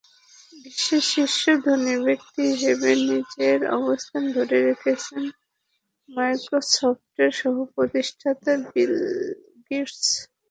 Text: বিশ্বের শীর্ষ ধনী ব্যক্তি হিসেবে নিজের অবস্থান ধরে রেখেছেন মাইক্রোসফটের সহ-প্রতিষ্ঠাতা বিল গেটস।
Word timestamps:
বিশ্বের 0.63 1.03
শীর্ষ 1.09 1.41
ধনী 1.65 1.95
ব্যক্তি 2.05 2.41
হিসেবে 2.51 2.89
নিজের 3.07 3.59
অবস্থান 3.77 4.23
ধরে 4.35 4.57
রেখেছেন 4.67 5.23
মাইক্রোসফটের 6.09 7.31
সহ-প্রতিষ্ঠাতা 7.39 8.51
বিল 8.65 8.95
গেটস। 9.67 10.01